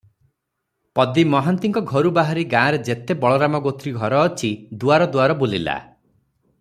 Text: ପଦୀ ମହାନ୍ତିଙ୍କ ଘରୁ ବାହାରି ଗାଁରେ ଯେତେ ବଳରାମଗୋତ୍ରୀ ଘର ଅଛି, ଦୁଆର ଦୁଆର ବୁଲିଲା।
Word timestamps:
ପଦୀ 0.99 1.25
ମହାନ୍ତିଙ୍କ 1.33 1.83
ଘରୁ 1.91 2.11
ବାହାରି 2.19 2.45
ଗାଁରେ 2.53 2.79
ଯେତେ 2.87 3.17
ବଳରାମଗୋତ୍ରୀ 3.27 3.95
ଘର 4.01 4.25
ଅଛି, 4.31 4.51
ଦୁଆର 4.85 5.11
ଦୁଆର 5.17 5.37
ବୁଲିଲା। 5.45 5.81